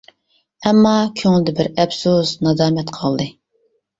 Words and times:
ئەمما 0.67 0.93
كۆڭلىدە 1.19 1.53
بىر 1.59 1.69
ئەپسۇس، 1.83 2.31
نادامەت 2.47 2.95
قالدى. 2.99 3.31